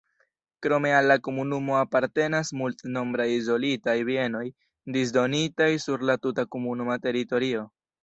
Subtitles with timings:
[0.67, 4.43] Krome al la komunumo apartenas multnombraj izolitaj bienoj
[4.99, 7.67] disdonitaj sur la tuta komunuma teritorio.